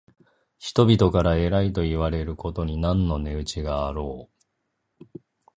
[0.57, 4.31] 人々から偉いといわれることに何の値打ちがあろ
[5.03, 5.11] う。